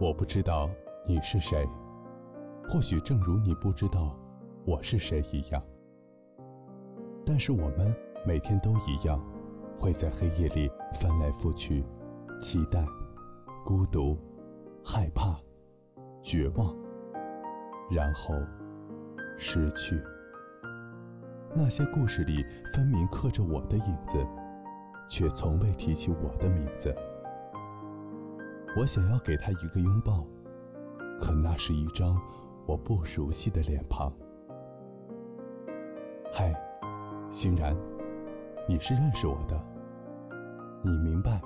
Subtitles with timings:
[0.00, 0.70] 我不知道
[1.04, 1.68] 你是谁，
[2.68, 4.16] 或许正如你不知道
[4.64, 5.60] 我是谁一样。
[7.26, 7.92] 但是我们
[8.24, 9.20] 每天都一样，
[9.76, 11.84] 会在黑夜里翻来覆去，
[12.40, 12.86] 期待、
[13.64, 14.16] 孤独、
[14.84, 15.36] 害怕、
[16.22, 16.72] 绝望，
[17.90, 18.36] 然后
[19.36, 20.00] 失去。
[21.56, 24.16] 那些故事里分明刻着我的影子，
[25.08, 26.94] 却从未提起我的名字。
[28.78, 30.24] 我想要给他一个拥抱，
[31.20, 32.16] 可那是一张
[32.64, 34.12] 我不熟悉的脸庞。
[36.32, 36.54] 嗨，
[37.28, 37.76] 欣然，
[38.68, 39.60] 你是认识我的，
[40.80, 41.42] 你明白，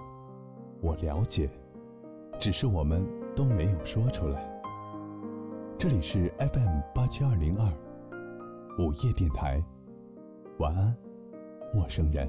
[0.83, 1.49] 我了解，
[2.39, 3.03] 只是我们
[3.35, 4.47] 都没有说出来。
[5.79, 7.67] 这里是 FM 八七二零二
[8.79, 9.59] 午夜电台，
[10.59, 10.95] 晚安，
[11.73, 12.29] 陌生人。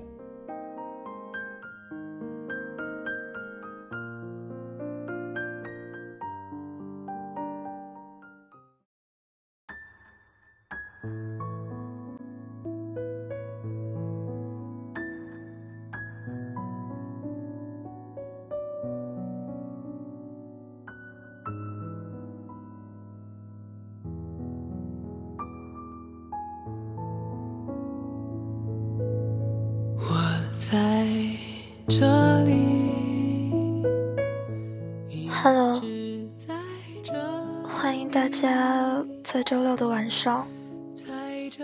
[39.43, 40.47] 周六的晚上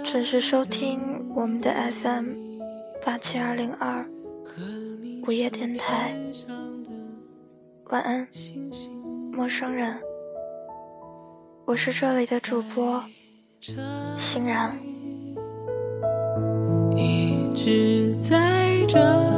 [0.03, 0.99] 准时收听
[1.33, 2.25] 我们的 FM
[3.05, 4.05] 八七二零二
[5.25, 6.13] 午夜电台。
[7.85, 8.27] 晚安，
[9.31, 9.97] 陌生人。
[11.65, 13.01] 我是这里的主播
[14.17, 14.77] 欣然。
[16.95, 18.59] 一直在。
[18.87, 19.28] 这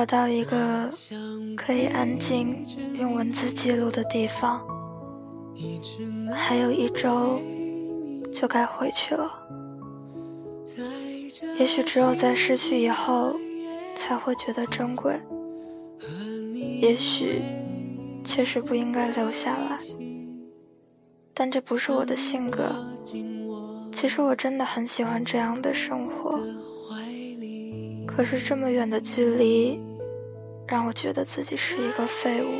[0.00, 0.88] 找到一个
[1.54, 2.64] 可以安静
[2.98, 4.66] 用文字记录的地方，
[6.32, 7.38] 还有一周
[8.32, 9.30] 就该回去了。
[11.58, 13.36] 也许只有在失去以后，
[13.94, 15.20] 才会觉得珍贵。
[16.80, 17.42] 也许
[18.24, 19.78] 确实不应该留下来，
[21.34, 22.74] 但这不是我的性格。
[23.92, 26.40] 其实我真的很喜欢这样的生活，
[28.06, 29.78] 可是这么远的距离，
[30.70, 32.50] 让我觉得自己是一个废物，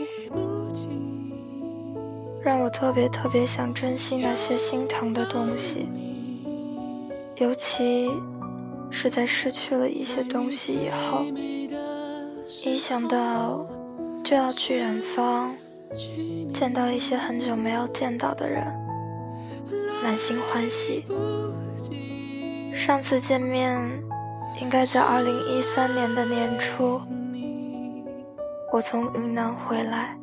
[2.42, 5.88] 让我特别特别想珍惜那些心疼的东西，
[7.36, 8.10] 尤其。
[8.92, 11.24] 是在失去了一些东西以后，
[12.64, 13.64] 一想到
[14.24, 15.54] 就要去远方，
[16.52, 18.66] 见到一些很久没有见到的人，
[20.02, 21.04] 满心欢喜。
[22.74, 23.80] 上次见面
[24.60, 27.00] 应该在二零一三年的年初，
[28.72, 30.16] 我从云南回来，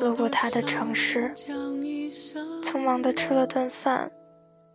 [0.00, 1.32] 路过他的城市，
[2.60, 4.10] 匆忙的吃了顿饭，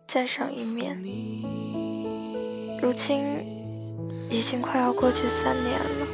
[0.06, 0.98] 见上一面。
[2.80, 3.22] 如今
[4.30, 6.06] 已经快要过去三年了，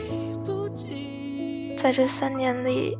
[1.78, 2.98] 在这三年里，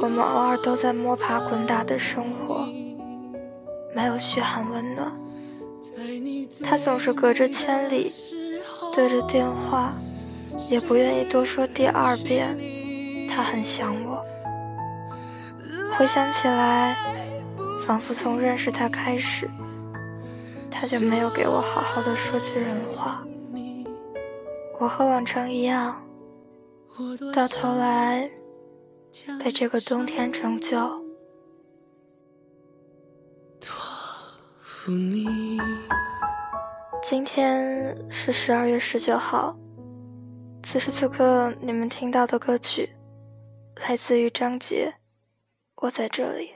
[0.00, 2.66] 我们偶尔都在摸爬滚打的生活，
[3.94, 5.12] 没有嘘寒问暖。
[6.64, 8.10] 他总是隔着千里
[8.92, 9.94] 对着电话，
[10.70, 12.56] 也不愿意多说第二遍，
[13.28, 14.24] 他很想我。
[15.96, 16.96] 回想起来，
[17.86, 19.48] 仿佛从认识他开始。
[20.70, 23.22] 他就没有给我好好的说句人话，
[24.80, 26.02] 我和往常一样，
[27.32, 28.28] 到头来
[29.38, 30.78] 被这个冬天拯救。
[33.60, 33.76] 托
[34.60, 35.60] 付你
[37.02, 39.54] 今天是十二月十九号，
[40.72, 42.88] 此时此刻你们听到的歌曲
[43.86, 44.90] 来自于张杰，
[45.74, 46.50] 我在这里。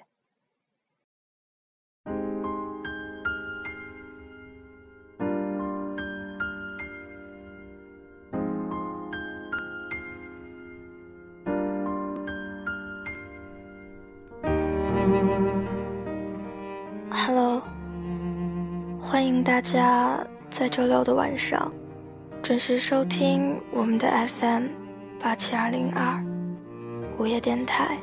[17.10, 17.60] Hello，
[18.98, 21.70] 欢迎大家在周六的晚上
[22.46, 24.08] 准时收听我们的
[24.38, 24.66] FM
[25.20, 26.24] 八七二零二
[27.18, 27.98] 午夜电台。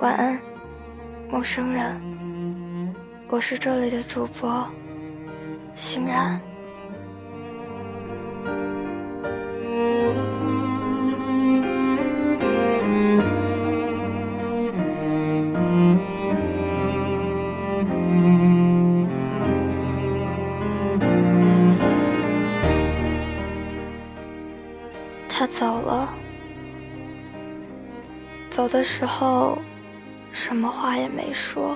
[0.00, 0.40] 晚安，
[1.30, 2.02] 陌生人。
[3.28, 4.68] 我是这里的主播
[5.72, 6.40] 欣然。
[25.80, 26.14] 走了，
[28.50, 29.56] 走的时候，
[30.30, 31.74] 什么话也没说。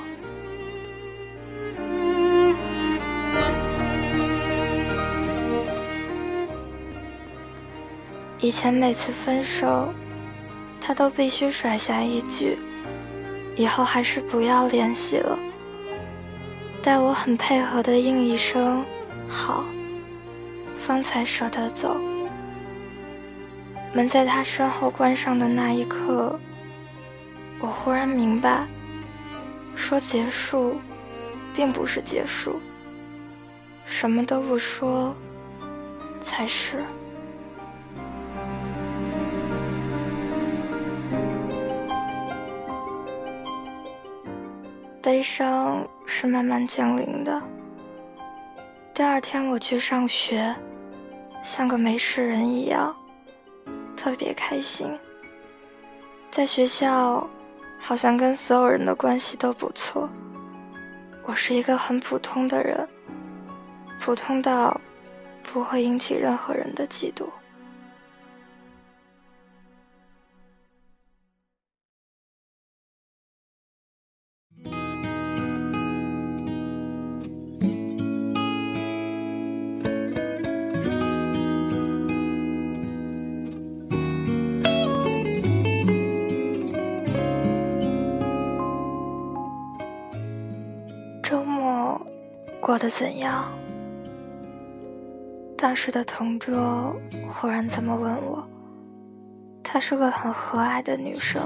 [8.41, 9.89] 以前每次分手，
[10.83, 12.59] 他都必须甩下一句
[13.57, 15.39] ：“以后还是不要联系了。”
[16.85, 18.85] 待我很配合的应一声
[19.27, 19.65] “好”，
[20.79, 21.99] 方才舍得走。
[23.95, 26.37] 门在他身后关上的那一刻，
[27.61, 28.67] 我忽然明白，
[29.77, 30.81] 说结束，
[31.55, 32.61] 并不是结束，
[33.87, 35.15] 什么都不说，
[36.21, 36.85] 才是。
[45.01, 47.41] 悲伤是慢慢降临的。
[48.93, 50.53] 第二天我去上学，
[51.45, 52.97] 像个没事人一样，
[54.05, 54.87] 特别开心。
[56.31, 57.27] 在学校，
[57.81, 60.07] 好像跟所有人的关系都不错。
[61.23, 62.87] 我是一个很普通的人，
[63.99, 64.79] 普通到
[65.43, 67.31] 不会引起任何人的嫉妒。
[92.65, 93.45] 过得怎样？
[95.55, 96.97] 当时的同桌
[97.29, 98.49] 忽然这么问我。
[99.63, 101.43] 她是个很和蔼的女生，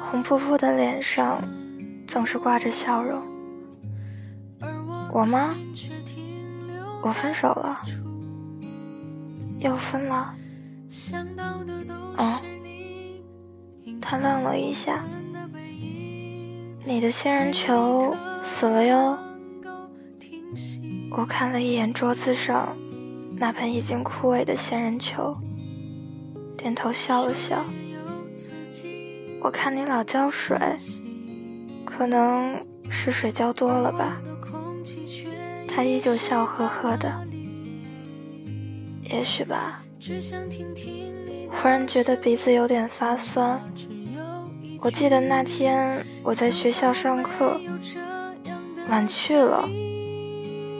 [0.00, 1.42] 红扑扑的脸上
[2.06, 3.20] 总是挂着笑容。
[5.10, 5.52] 我吗？
[7.02, 7.82] 我分手了，
[9.58, 10.32] 又分了。
[12.16, 12.40] 哦，
[14.00, 15.02] 他愣了一下。
[16.84, 19.18] 你的仙人球死了哟。
[21.20, 22.74] 我看了一眼桌子上
[23.36, 25.36] 那盆已经枯萎的仙人球，
[26.56, 27.62] 点头笑了笑。
[29.42, 30.56] 我看你老浇水，
[31.84, 32.58] 可能
[32.88, 34.18] 是水浇多了吧。
[35.68, 37.12] 他依旧笑呵呵的。
[39.02, 39.82] 也许吧。
[41.50, 43.60] 忽然觉得鼻子有点发酸。
[44.80, 47.60] 我记得那天我在学校上课，
[48.88, 49.68] 晚去了。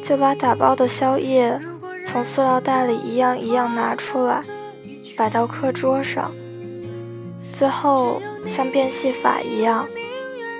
[0.02, 1.60] 就把打包的宵夜
[2.04, 4.42] 从塑料袋里一样一样拿出来，
[5.16, 6.32] 摆到课桌上。
[7.52, 9.86] 最后像变戏法一样，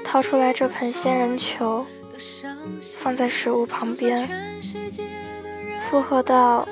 [0.04, 1.86] 掏出来这盆仙人球，
[2.98, 4.28] 放在食物旁边，
[5.88, 6.68] 附和道：“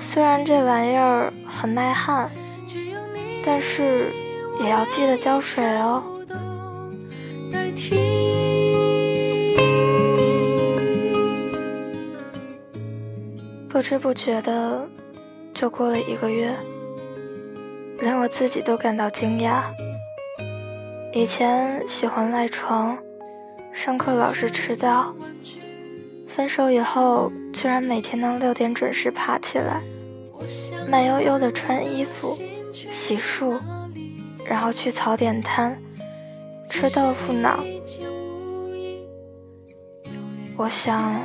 [0.00, 2.30] 虽然这玩意儿很耐旱，
[3.44, 4.10] 但是
[4.62, 6.02] 也要记得浇水哦。”
[13.82, 14.88] 不知不觉的，
[15.52, 16.54] 就过了一个月，
[17.98, 19.64] 连我自己都感到惊讶。
[21.12, 22.96] 以前喜欢赖床，
[23.72, 25.12] 上课老是迟到，
[26.28, 29.82] 分手以后居然每天能六点准时爬起来，
[30.88, 32.38] 慢悠悠的穿衣服、
[32.88, 33.58] 洗漱，
[34.44, 35.76] 然后去草点摊
[36.68, 37.58] 吃豆腐脑。
[40.56, 41.20] 我想。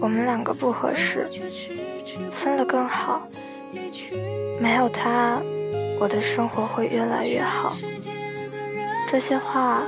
[0.00, 1.28] 我们两个不合适，
[2.32, 3.28] 分了更好。
[4.58, 5.40] 没有他，
[5.98, 7.76] 我的生活会越来越好。
[9.08, 9.82] 这些话，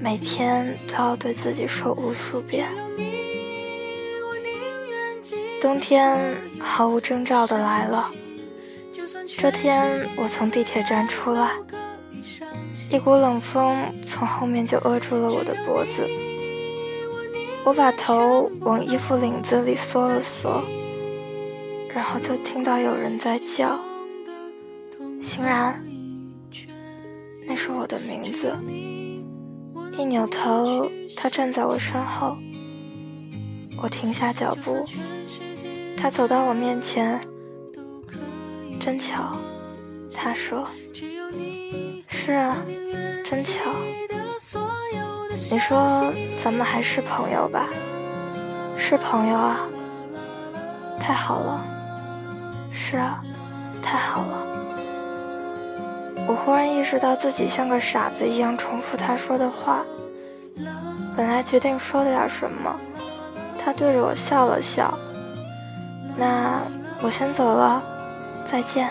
[0.00, 2.68] 每天都要对自己说无数遍。
[5.60, 6.18] 冬天
[6.58, 8.10] 毫无征兆的来了。
[9.38, 11.52] 这天，我从地铁站出来，
[12.90, 16.08] 一股冷风从后面就扼住了我的脖子。
[17.64, 20.62] 我把头往衣服领子里缩了缩，
[21.94, 23.78] 然后就听到有人在叫
[25.22, 25.80] ：“欣然。”
[27.46, 28.56] 那是我的名字。
[29.98, 32.36] 一扭头，他站在我身后。
[33.82, 34.84] 我停下脚步，
[35.96, 37.20] 他走到我面前。
[38.80, 39.36] 真巧，
[40.14, 40.66] 他说
[42.08, 42.56] ：“是啊，
[43.24, 43.60] 真巧。”
[45.50, 47.66] 你说咱们还是朋友吧？
[48.76, 49.66] 是朋友啊，
[51.00, 51.64] 太好了。
[52.70, 53.20] 是啊，
[53.82, 54.46] 太好了。
[56.28, 59.82] 我忽然意识到自己像个傻子一样重复他说的话。
[61.16, 62.78] 本来决定说点什么，
[63.58, 64.96] 他对着我笑了笑。
[66.16, 66.60] 那
[67.02, 67.82] 我先走了，
[68.46, 68.88] 再见。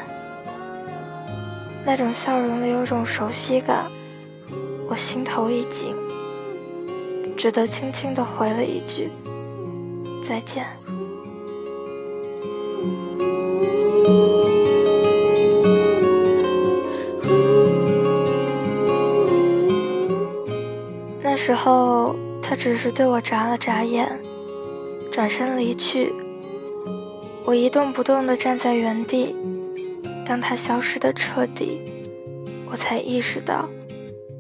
[1.86, 3.86] 那种笑容里有种熟悉感，
[4.90, 5.96] 我心头一紧，
[7.40, 9.10] 只得轻轻的回了一句
[10.22, 10.66] ：“再见。”
[21.24, 24.20] 那时候，他只是对我眨了眨眼，
[25.10, 26.12] 转身离去。
[27.46, 29.34] 我一动不动的站在原地。
[30.26, 31.80] 当他消失的彻底，
[32.70, 33.70] 我才意识到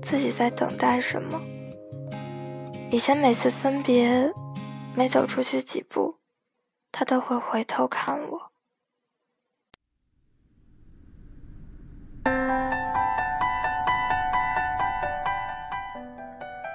[0.01, 1.41] 自己在等待什么。
[2.91, 4.33] 以前每次分别，
[4.95, 6.17] 每走出去几步，
[6.91, 8.51] 他都会回头看我。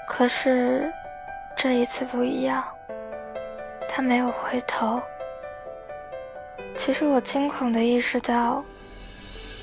[0.07, 0.93] 可是
[1.57, 2.65] 这一次不一样，
[3.89, 5.03] 他没有回头。
[6.77, 8.65] 其实我惊恐的意识到。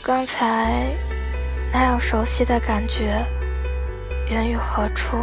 [0.04, 0.88] 刚才
[1.72, 3.24] 那样熟悉的感觉
[4.28, 5.16] 源于何处？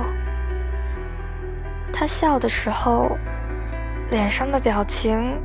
[1.98, 3.18] 他笑的时候，
[4.08, 5.42] 脸上的表情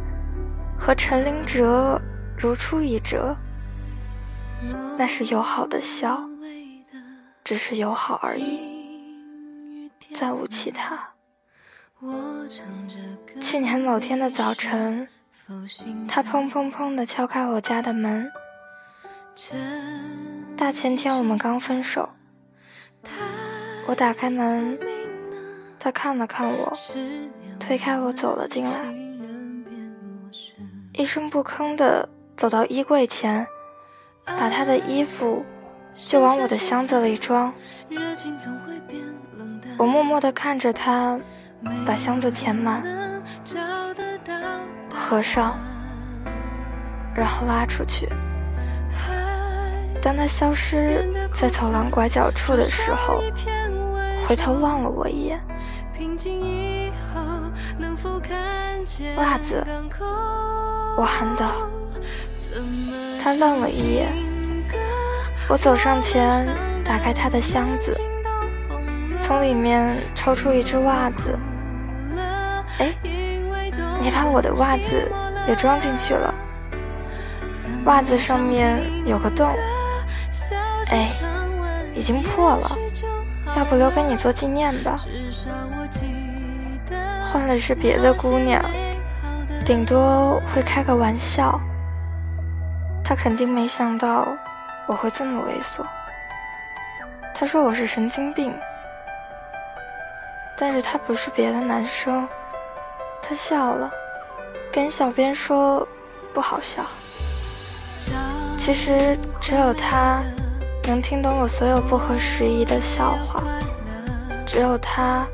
[0.77, 1.99] 和陈林哲
[2.37, 3.35] 如出一辙。
[4.95, 6.21] 那是友好的笑，
[7.43, 11.09] 只是友好而已，再无其他。
[13.41, 15.07] 去年某天的早晨，
[16.07, 18.31] 他砰砰砰地敲开我家的门。
[20.55, 22.07] 大前天我们刚分手，
[23.87, 24.77] 我打开门，
[25.83, 26.71] 他看了看我，
[27.59, 28.71] 推开我走了进来，
[30.93, 33.45] 一声不吭的走到衣柜前，
[34.23, 35.43] 把他的衣服
[35.93, 37.53] 就往我的箱子里装。
[39.77, 41.19] 我默默的看着他
[41.85, 42.81] 把箱子填满，
[44.89, 45.59] 合上，
[47.13, 48.07] 然后拉出去。
[50.01, 53.21] 当他消失在走廊拐角处的时候，
[54.25, 55.37] 回头望了我一眼。
[55.97, 57.21] 平静以后
[57.77, 59.63] 能否看见袜子，
[60.97, 61.69] 我喊道。
[63.21, 64.07] 他愣了一眼。
[65.47, 66.47] 我走上前，
[66.83, 67.95] 打开他的箱子，
[69.21, 71.37] 从里面抽出一只袜子。
[72.79, 75.11] 哎，你把我的袜子
[75.47, 76.33] 也装进去了。
[77.85, 79.47] 袜子上面有个洞。
[80.89, 81.09] 哎，
[81.93, 82.77] 已经破了，
[83.55, 84.97] 要不留给你做纪念吧。
[87.23, 88.63] 换了是别的姑娘，
[89.65, 91.59] 顶多会开个玩笑。
[93.03, 94.27] 他肯定没想到
[94.87, 95.85] 我会这么猥琐。
[97.35, 98.53] 他说我是神经病，
[100.57, 102.27] 但是他不是别的男生。
[103.21, 103.89] 他笑了，
[104.71, 105.87] 边笑边说
[106.33, 106.83] 不好笑。
[108.57, 110.21] 其实只有他。
[110.87, 113.43] 能听懂我所有不合时宜的笑话，
[114.45, 115.25] 只有他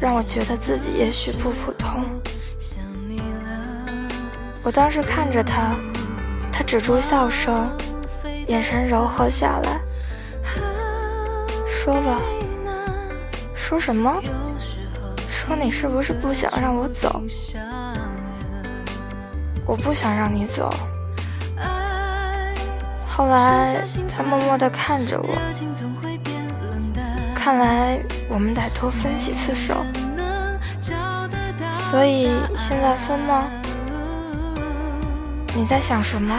[0.00, 2.04] 让我觉得自己也许不普通。
[4.62, 5.76] 我当时看着他，
[6.52, 7.68] 他止住笑声，
[8.46, 9.80] 眼神柔和下来，
[11.68, 12.20] 说吧，
[13.54, 14.20] 说什么？
[15.30, 17.22] 说你是不是不想让我走？
[19.66, 20.68] 我不想让你走。
[23.16, 23.82] 后来，
[24.14, 25.34] 他默默地看着我。
[27.34, 29.74] 看来我们得多分几次手。
[31.90, 33.50] 所以现在分吗？
[35.54, 36.36] 你在想什么？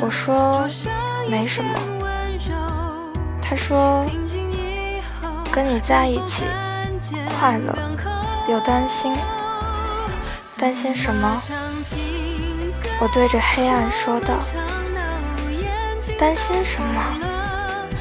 [0.00, 0.68] 我说
[1.28, 1.74] 没什么。
[3.42, 4.06] 他说
[5.50, 6.44] 跟你在一起
[7.36, 7.76] 快乐
[8.48, 9.12] 又担心，
[10.56, 11.42] 担心什么？
[13.00, 14.34] 我对着黑暗说道
[16.20, 17.16] ：“担心什么？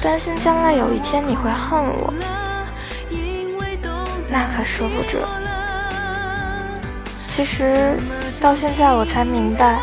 [0.01, 2.13] 担心将来有一天你会恨我？
[4.27, 5.23] 那可说不准。
[7.29, 7.95] 其实
[8.41, 9.79] 到现在我才明白，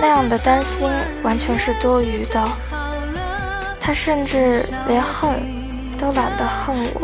[0.00, 0.90] 那样的担心
[1.22, 2.42] 完全是多余的。
[3.78, 5.42] 他甚至连恨
[5.98, 7.02] 都懒得恨我，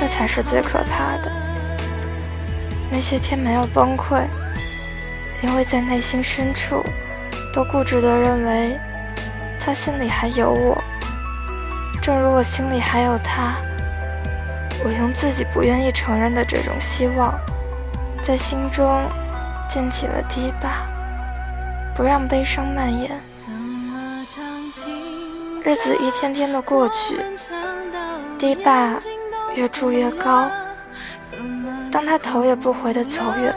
[0.00, 1.30] 这才是最可怕的。
[2.90, 4.24] 那些天没有崩溃。”
[5.42, 6.84] 因为在内心深处，
[7.52, 8.78] 都固执地认为
[9.58, 10.76] 他心里还有我，
[12.02, 13.56] 正如我心里还有他。
[14.84, 17.38] 我用自己不愿意承认的这种希望，
[18.22, 19.02] 在心中
[19.68, 20.86] 建起了堤坝，
[21.94, 23.10] 不让悲伤蔓延。
[25.62, 27.18] 日子一天天的过去，
[28.38, 28.94] 堤坝
[29.54, 30.48] 越筑越高。
[31.92, 33.54] 当他头也不回地走远，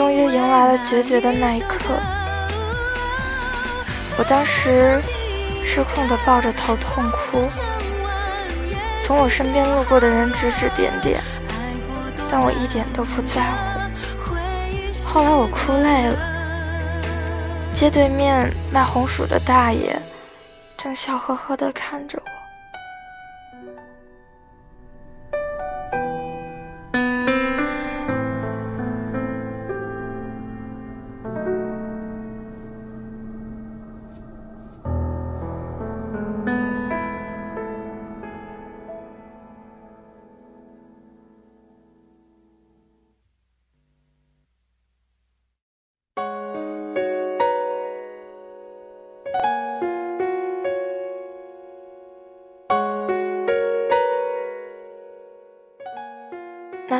[0.00, 1.94] 终于迎来了决绝的那一刻。
[4.16, 4.98] 我当时
[5.62, 7.46] 失控地抱着头痛哭，
[9.02, 11.20] 从我身边路过的人指指点点，
[12.30, 14.34] 但我一点都不在乎。
[15.04, 16.16] 后来我哭累了，
[17.74, 20.00] 街对面卖红薯的大爷
[20.78, 22.29] 正笑呵呵地看着我。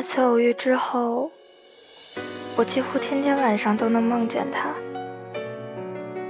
[0.01, 1.29] 那次偶遇之后，
[2.55, 4.73] 我几乎天天晚上都能梦见他。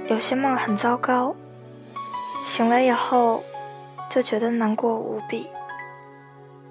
[0.08, 1.34] 有些梦很糟糕，
[2.44, 3.42] 醒来以后
[4.10, 5.46] 就觉得难过无比；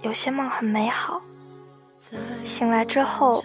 [0.03, 1.19] 有些梦很美好，
[2.43, 3.43] 醒来之后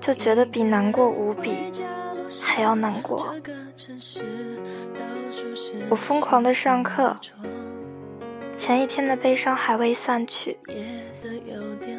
[0.00, 1.72] 就觉得比难过无比
[2.42, 3.36] 还要难过。
[5.88, 7.16] 我疯狂的上课。
[8.58, 10.58] 前一天的悲伤还未散去，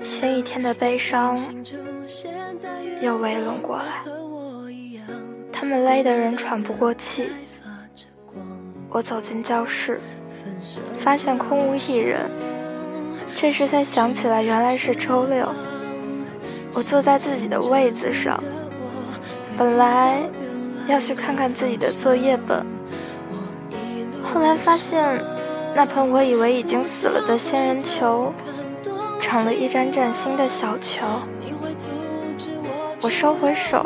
[0.01, 1.39] 新一天的悲伤
[2.99, 4.03] 又围拢过来。
[5.53, 7.29] 他们累得人喘不过气。
[8.89, 10.01] 我走进教室，
[10.97, 12.29] 发现空无一人。
[13.37, 15.47] 这时才想起来，原来是周六。
[16.73, 18.37] 我坐在自己的位子上，
[19.57, 20.19] 本来
[20.89, 22.65] 要去看看自己的作业本，
[24.21, 25.38] 后来发现。
[25.79, 28.33] 那盆我以为已经死了的仙人球，
[29.17, 31.05] 长了一盏盏新的小球。
[33.01, 33.85] 我收回手，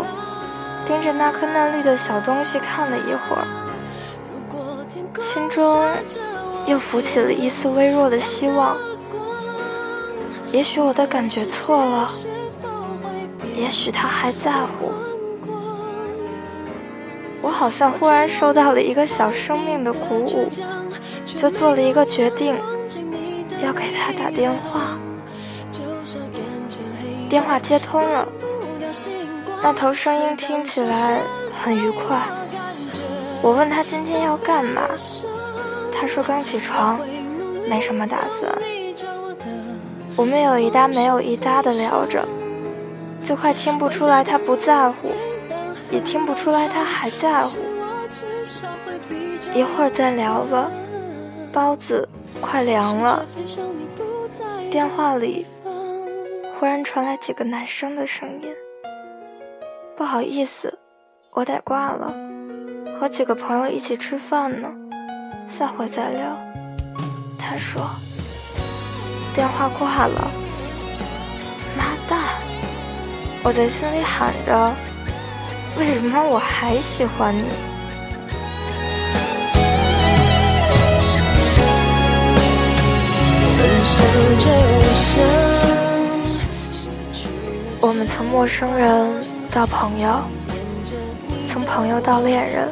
[0.88, 3.46] 盯着那颗嫩绿的小东西看了一会儿，
[5.22, 5.88] 心中
[6.66, 8.76] 又浮起了一丝微弱的希望。
[10.52, 12.10] 也许我的感觉错了，
[13.56, 14.92] 也许他还在乎。
[17.40, 20.50] 我好像忽然受到了一个小生命的鼓舞。
[21.38, 22.56] 就做了一个决定，
[23.62, 24.98] 要给他打电话。
[27.30, 28.28] 电话接通了，
[29.62, 32.22] 那头声音听起来很愉快。
[33.42, 34.84] 我问他今天要干嘛，
[35.92, 37.00] 他说刚起床，
[37.68, 38.52] 没什么打算。
[40.16, 42.24] 我们有一搭没有一搭的聊着，
[43.24, 45.12] 就快听不出来他不在乎，
[45.90, 47.60] 也听不出来他还在乎。
[49.56, 50.70] 一会儿再聊吧。
[51.54, 52.10] 包子
[52.42, 53.26] 快凉了。
[54.72, 55.46] 电话里
[56.60, 58.52] 忽然传来几个男生的声音
[59.96, 60.80] ：“不好意思，
[61.32, 62.12] 我得挂了，
[63.00, 64.68] 和几个朋友一起吃饭呢，
[65.48, 66.36] 下回再聊。”
[67.38, 67.88] 他说。
[69.36, 70.32] 电话挂了。
[71.76, 72.20] 妈蛋！
[73.44, 74.72] 我在心里喊着
[75.76, 77.44] ：“为什么我还喜欢你？”
[87.80, 89.14] 我们从陌生人
[89.52, 90.22] 到朋友，
[91.46, 92.70] 从朋友到恋人，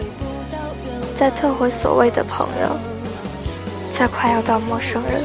[1.14, 2.78] 再退回所谓的朋友，
[3.94, 5.22] 再快要到陌生人。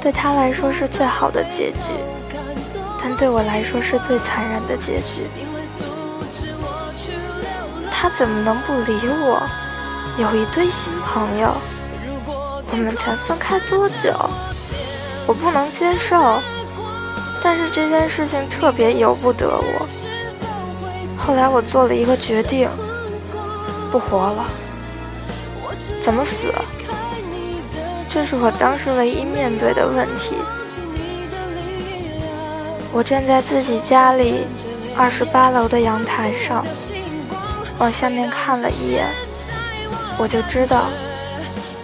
[0.00, 1.94] 对他来说是最好的结局，
[3.00, 5.26] 但对我来说是最残忍的结局。
[7.90, 9.42] 他怎么能不理我？
[10.18, 11.54] 有一堆新朋友。
[12.74, 14.14] 我们才分开多久？
[15.32, 16.42] 我不能接受，
[17.40, 19.88] 但是这件事情特别由不得我。
[21.16, 22.68] 后来我做了一个决定，
[23.90, 24.44] 不活了。
[26.02, 26.52] 怎么死？
[28.10, 30.34] 这是我当时唯一面对的问题。
[32.92, 34.44] 我站在自己家里
[34.94, 36.62] 二十八楼的阳台上，
[37.78, 39.06] 往下面看了一眼，
[40.18, 40.82] 我就知道。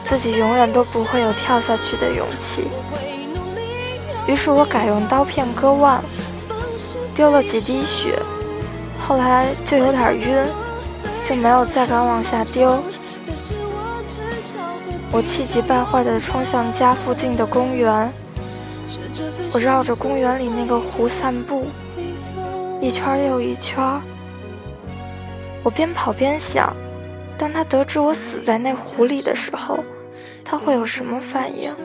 [0.04, 2.66] 自己永远都不会有跳下去的勇气，
[4.28, 6.00] 于是我改用刀片割腕，
[7.14, 8.16] 丢了几滴血，
[9.00, 10.36] 后来就有点晕，
[11.24, 12.78] 就没有再敢往下丢。
[15.10, 18.12] 我气急败坏地冲向家附近的公园，
[19.54, 21.66] 我绕着公园里那个湖散步，
[22.82, 23.82] 一圈又一圈。
[25.62, 26.76] 我边跑边想，
[27.38, 29.82] 当他得知我死在那湖里的时候。
[30.50, 31.76] 他会有什么反应？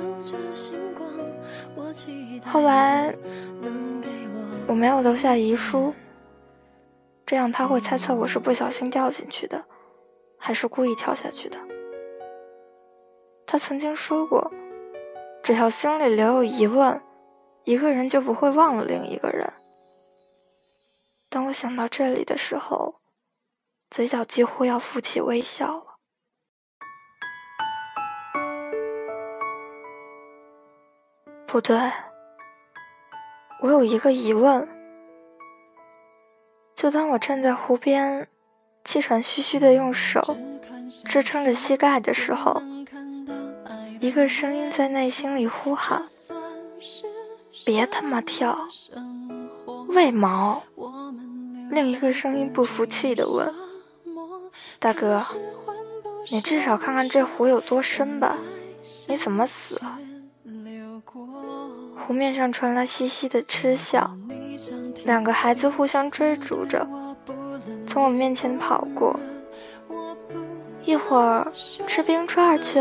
[2.53, 3.11] 后来
[4.67, 5.91] 我没有留下遗书，
[7.25, 9.65] 这样他会猜测我是不小心掉进去的，
[10.37, 11.57] 还是故意跳下去的。
[13.47, 14.51] 他曾经说过，
[15.41, 17.01] 只要心里留有疑问，
[17.63, 19.51] 一个人就不会忘了另一个人。
[21.31, 23.01] 当我想到这里的时候，
[23.89, 25.95] 嘴角几乎要浮起微笑了。
[31.47, 31.91] 不对，
[33.63, 34.67] 我有一个疑问。
[36.75, 38.27] 就当我站在湖边，
[38.83, 40.35] 气喘吁吁的用手
[41.05, 42.61] 支撑着膝盖的时候，
[44.01, 46.03] 一个声音在内心里呼喊
[47.63, 48.67] ：“别他妈跳，
[49.87, 50.63] 为毛？”
[51.71, 53.49] 另一个声音不服气的问
[54.77, 55.25] ：“大哥，
[56.29, 58.35] 你至少看看这湖有多深吧？
[59.07, 59.79] 你怎么死？”
[62.05, 64.11] 湖面上传来嘻嘻的嗤笑，
[65.05, 66.85] 两个孩子互相追逐着，
[67.87, 69.17] 从我面前跑过。
[70.83, 71.49] 一会儿
[71.87, 72.77] 吃冰串去，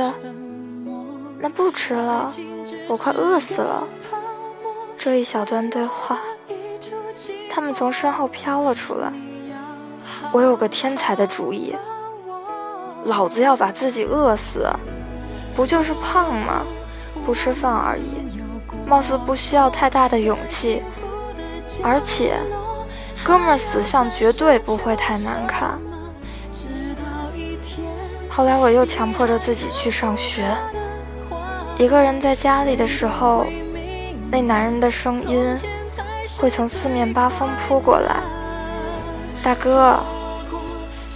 [1.38, 2.28] 那不吃了，
[2.88, 3.86] 我快饿死了。
[4.98, 6.18] 这一小段对话，
[7.48, 9.12] 他们从身后飘了出来。
[10.32, 11.76] 我有个天才的主意，
[13.04, 14.66] 老子要把自己饿死，
[15.54, 16.64] 不就是胖吗？
[17.24, 18.31] 不吃饭而已。
[18.92, 20.82] 貌似不需要太大的勇气，
[21.82, 22.36] 而且，
[23.24, 25.80] 哥们儿死相绝对不会太难看。
[28.28, 30.54] 后来我又强迫着自己去上学。
[31.78, 33.46] 一个人在家里的时候，
[34.30, 35.42] 那男人的声音
[36.38, 38.16] 会从四面八方扑过来
[39.42, 39.98] ：“大哥，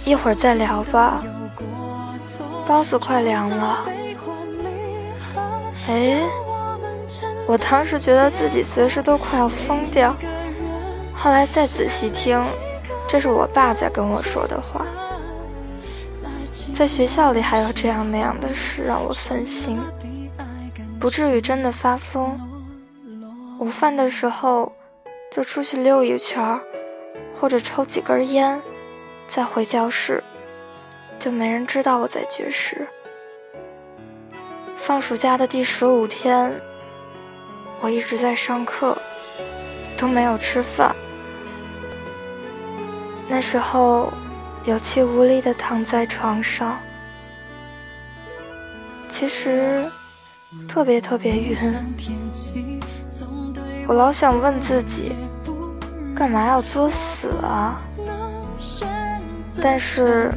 [0.03, 1.23] 一会儿再聊吧，
[2.67, 3.85] 包子快凉了。”
[5.87, 6.46] 哎。
[7.47, 10.13] 我当时觉得自己随时都快要疯掉，
[11.15, 12.43] 后来再仔细听，
[13.07, 14.85] 这是我爸在跟我说的话。
[16.73, 19.79] 在学校里还有这样那样的事让我分心，
[20.99, 22.37] 不至于真的发疯。
[23.59, 24.71] 午饭的时候
[25.31, 26.59] 就出去溜一圈，
[27.33, 28.61] 或者抽几根烟，
[29.29, 30.21] 再回教室，
[31.17, 32.85] 就没人知道我在绝食。
[34.77, 36.53] 放暑假的第十五天。
[37.81, 38.97] 我一直在上课，
[39.97, 40.95] 都没有吃饭。
[43.27, 44.11] 那时候，
[44.63, 46.79] 有气无力的躺在床上，
[49.07, 49.85] 其实
[50.67, 51.57] 特别特别晕。
[53.87, 55.13] 我老想问自己，
[56.15, 57.81] 干嘛要作死啊？
[59.61, 60.31] 但是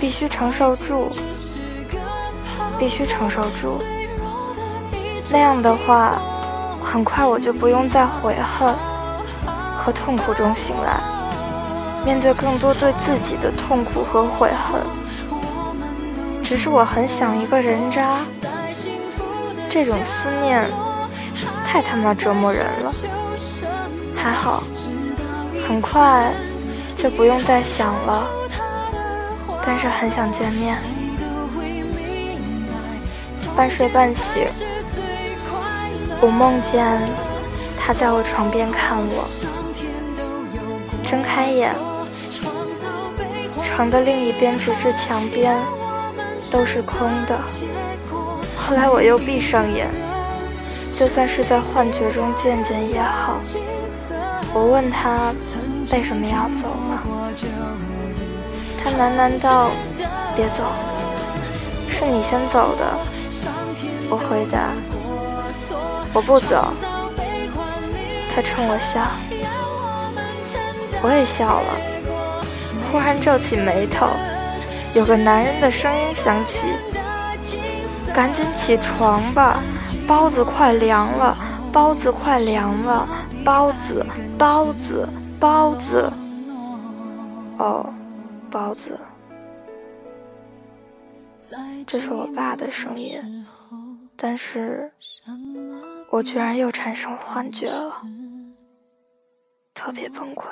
[0.00, 1.08] 必须承受住，
[2.78, 3.82] 必须承受住。
[5.30, 6.20] 那样的话，
[6.82, 8.74] 很快我就不用再悔恨
[9.76, 10.98] 和痛苦中醒来，
[12.04, 14.80] 面对更多对自己的痛苦和悔恨。
[16.42, 18.20] 只是我很想一个人渣，
[19.68, 20.66] 这种思念
[21.62, 22.92] 太他妈折磨人了。
[24.16, 24.62] 还好，
[25.66, 26.32] 很快
[26.96, 28.26] 就不用再想了，
[29.62, 30.76] 但是很想见面。
[33.54, 34.46] 半睡半醒。
[36.20, 36.84] 我梦见
[37.78, 39.24] 他在我床边看我，
[41.04, 41.72] 睁开眼，
[43.62, 45.56] 床的另一边直至墙边
[46.50, 47.38] 都是空的。
[48.56, 49.88] 后来我又闭上眼，
[50.92, 53.38] 就算是在幻觉中见见也好。
[54.52, 55.32] 我问他
[55.92, 57.00] 为什么要走吗？
[58.82, 59.70] 他喃喃道
[60.34, 60.64] ：“别走，
[61.88, 62.84] 是你先走的。”
[64.10, 64.72] 我回答。
[66.14, 66.72] 我不走，
[68.34, 69.02] 他冲我笑，
[71.02, 71.76] 我也笑了，
[72.90, 74.06] 忽然皱起眉头，
[74.94, 76.66] 有个男人的声音响起
[78.12, 79.62] ：“赶紧起床吧，
[80.06, 81.36] 包子快凉了，
[81.72, 83.06] 包子快凉了，
[83.44, 84.04] 包子，
[84.36, 86.10] 包子，包子。”
[87.58, 87.84] 哦，
[88.50, 88.98] 包子，
[91.86, 93.46] 这是我爸的声音，
[94.16, 94.90] 但是。
[96.10, 98.02] 我居然又产生幻觉了，
[99.74, 100.44] 特别崩溃。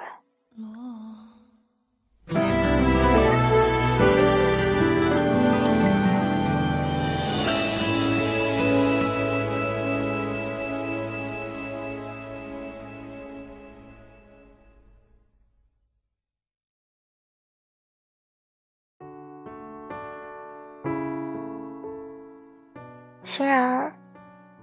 [23.24, 23.95] 欣然。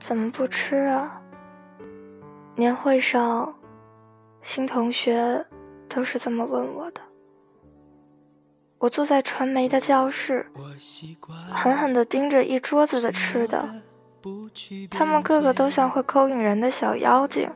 [0.04, 1.22] 怎么不吃啊？
[2.58, 3.56] 年会上，
[4.42, 5.46] 新同学
[5.88, 7.00] 都是这么问我的。
[8.80, 10.46] 我坐在传媒的教室，
[11.50, 13.82] 狠狠地盯着一桌子的吃的，
[14.92, 17.50] 他们个个都像会勾引人的小妖精，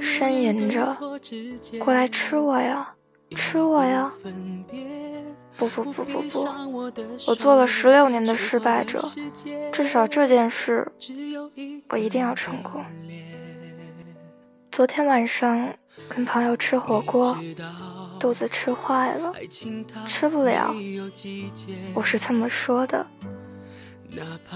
[0.00, 0.96] 呻吟着
[1.84, 2.94] ：“过来吃我呀，
[3.34, 4.12] 吃我呀！”
[5.56, 6.48] 不不不不不，
[7.26, 9.02] 我做了十六年的失败者，
[9.72, 10.90] 至少这件事
[11.88, 12.84] 我一定要成功。
[14.70, 15.74] 昨天晚上
[16.08, 17.36] 跟朋友吃火锅。
[18.20, 19.34] 肚子吃坏了，
[20.06, 20.74] 吃不了，
[21.92, 23.06] 我是这么说的，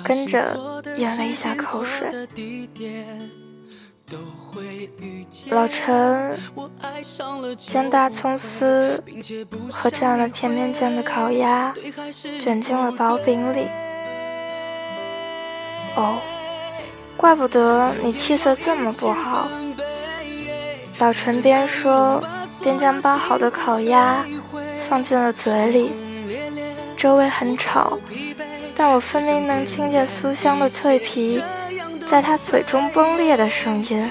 [0.02, 2.08] 跟着咽了一下口水。
[5.50, 6.38] 老陈
[7.56, 9.02] 将大葱丝
[9.70, 11.72] 和蘸了甜面酱的烤鸭
[12.40, 13.66] 卷进了薄饼里。
[15.96, 16.18] 哦，
[17.16, 19.48] 怪不得你气色这么不好。
[20.98, 22.22] 老陈边说。
[22.60, 24.24] 边将包好的烤鸭
[24.88, 25.92] 放进了嘴里，
[26.96, 27.96] 周围很吵，
[28.74, 31.40] 但我分明能听见酥香的脆皮
[32.10, 34.10] 在他嘴中崩裂的声音，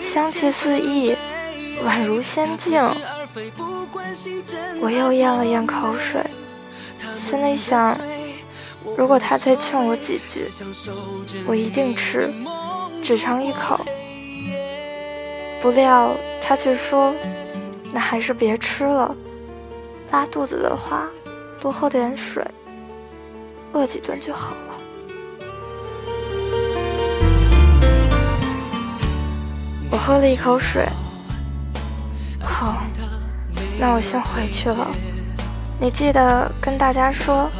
[0.00, 1.14] 香气四溢，
[1.84, 2.82] 宛如仙境。
[4.80, 6.20] 我又咽了咽口水，
[7.16, 7.96] 心里想：
[8.96, 10.48] 如果他再劝我几句，
[11.46, 12.32] 我一定吃，
[13.02, 13.80] 只尝一口。
[15.62, 17.14] 不料他却说。
[17.92, 19.16] 那还是别吃了，
[20.10, 21.08] 拉肚子的话，
[21.58, 22.44] 多喝点水，
[23.72, 24.54] 饿几顿就好
[29.96, 30.86] 我喝了一口水，
[32.42, 32.82] 好，
[33.78, 34.86] 那我先回去了。
[35.80, 37.50] 你记得跟大家说，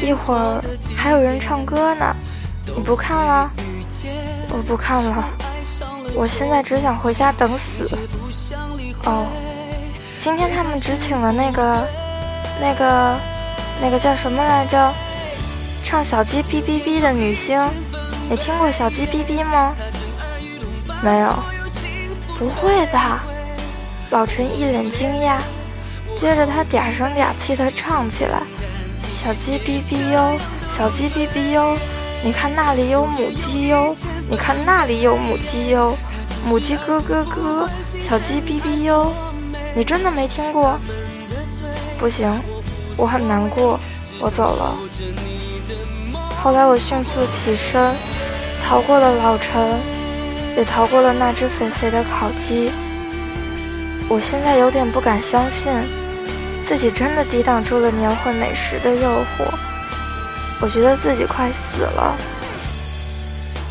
[0.00, 0.64] 一会儿
[0.96, 2.16] 还有人唱歌呢，
[2.64, 3.50] 你不看了？
[4.48, 5.24] 我不看了，
[6.14, 7.84] 我现在只想回家等死。
[9.04, 9.26] 哦，
[10.22, 11.86] 今天他们只请了那个、
[12.62, 13.16] 那个、
[13.82, 14.90] 那个叫什么来着？
[15.84, 17.60] 唱小鸡哔哔哔的女星，
[18.30, 19.74] 你听过小鸡哔哔吗？
[21.02, 21.34] 没有？
[22.38, 23.24] 不会吧？
[24.10, 25.36] 老陈一脸惊讶，
[26.16, 28.42] 接着他嗲声嗲气地唱起来
[29.14, 30.38] ：“小鸡哔哔哟，
[30.76, 31.76] 小鸡哔哔哟，
[32.24, 33.94] 你看那里有母鸡哟，
[34.30, 35.94] 你看那里有母鸡哟。”
[36.46, 37.68] 母鸡咯咯咯，
[38.00, 39.12] 小鸡哔哔哟，
[39.74, 40.78] 你真的没听过？
[41.98, 42.40] 不行，
[42.96, 43.78] 我很难过，
[44.20, 44.78] 我走了。
[46.40, 47.92] 后来我迅速起身，
[48.64, 49.80] 逃过了老陈，
[50.58, 52.72] 也逃过了那只肥肥的烤鸡。
[54.08, 55.72] 我现在有点不敢相信，
[56.64, 59.48] 自己真的抵挡住了年会美食的诱惑。
[60.60, 62.16] 我觉得自己快死了。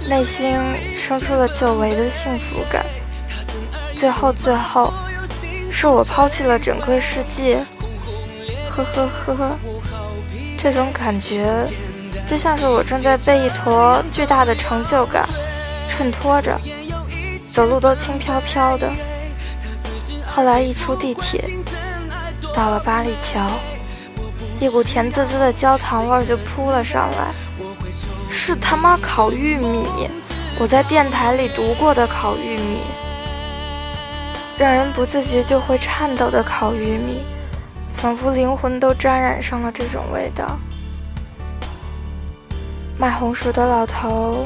[0.08, 0.58] 内心
[0.96, 2.86] 生出了久违的幸福感，
[3.94, 4.94] 最后最后，
[5.70, 7.58] 是我抛弃了整个世界，
[8.70, 9.60] 呵呵呵，
[10.58, 11.66] 这种感觉
[12.26, 15.28] 就像是我正在被一坨巨大的成就感
[15.98, 16.56] 衬托着，
[17.42, 18.88] 走路都轻飘飘的。
[20.28, 21.44] 后来一出地铁，
[22.54, 23.50] 到了八里桥，
[24.60, 27.34] 一股甜滋滋的焦糖味就扑了上来。
[28.30, 29.88] 是他妈烤玉米！
[30.60, 32.82] 我在电台里读过的烤玉米，
[34.60, 37.24] 让人不自觉就会颤抖的烤玉米，
[37.96, 40.60] 仿佛灵魂都沾染上了这种味道。
[43.00, 44.46] 卖红薯的老头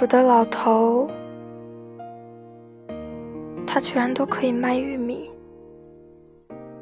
[0.00, 1.06] 卖红薯的老头，
[3.66, 5.30] 他居然都可以卖玉米，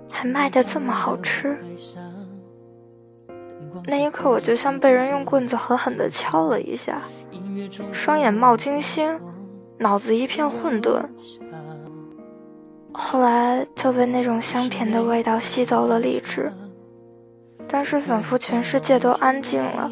[0.09, 1.59] 还卖的这么好吃。
[3.85, 7.02] 那一刻，我就像被人用棍子狠狠地敲了一下，
[7.92, 9.20] 双眼冒金星，
[9.78, 11.02] 脑子一片混沌。
[12.92, 16.52] 后来就被那种香甜的味道吸走了理智，
[17.66, 19.90] 但是仿佛全世界都安静了，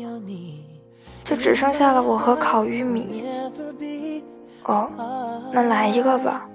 [1.26, 3.24] 就只剩下了我和烤玉米。
[4.62, 4.88] 哦，
[5.50, 6.48] 那来一个吧，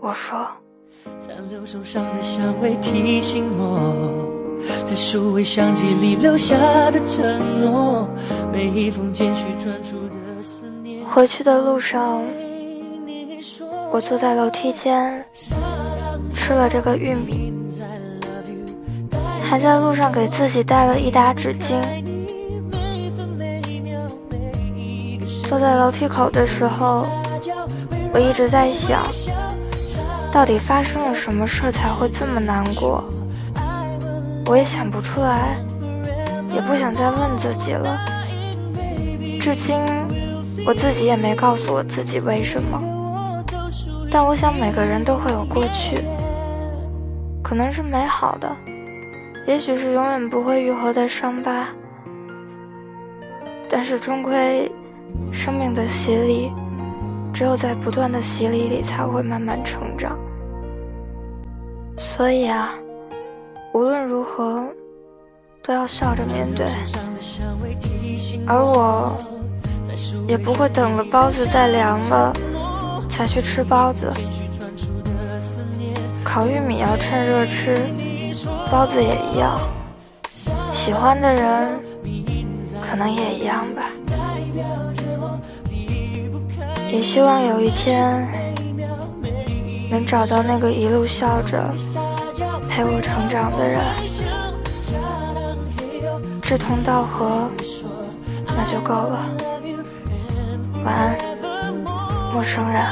[0.00, 0.46] 我说。
[4.86, 6.54] 在数位相机里留下
[6.92, 8.08] 的承诺，
[11.04, 12.22] 回去的路上，
[13.90, 15.24] 我坐在楼梯间
[16.32, 17.52] 吃了这个玉米，
[19.42, 21.80] 还在路上给自己带了一沓纸巾。
[25.52, 27.06] 坐在楼梯口的时候，
[28.14, 29.02] 我一直在想，
[30.32, 33.04] 到底发生了什么事才会这么难过？
[34.46, 35.58] 我也想不出来，
[36.54, 38.00] 也不想再问自己了。
[39.38, 39.78] 至今，
[40.66, 42.80] 我自己也没告诉我自己为什么。
[44.10, 46.02] 但我想，每个人都会有过去，
[47.42, 48.50] 可能是美好的，
[49.46, 51.68] 也许是永远不会愈合的伤疤。
[53.68, 54.72] 但是，终归。
[55.32, 56.52] 生命的洗礼，
[57.32, 60.18] 只有在不断的洗礼里才会慢慢成长。
[61.96, 62.70] 所以啊，
[63.72, 64.64] 无论如何，
[65.62, 66.66] 都要笑着面对。
[68.46, 69.16] 而我，
[70.26, 72.32] 也不会等了包子再凉了，
[73.08, 74.12] 才去吃包子。
[76.24, 77.76] 烤玉米要趁热吃，
[78.70, 79.60] 包子也一样。
[80.72, 81.68] 喜欢的人，
[82.80, 83.82] 可能也一样吧。
[86.92, 88.28] 也希望有一天
[89.90, 91.58] 能找到那个一路笑着
[92.68, 93.80] 陪我成长的人，
[96.42, 97.48] 志同道合，
[98.46, 99.26] 那就够了。
[100.84, 101.16] 晚安，
[102.34, 102.84] 陌生人。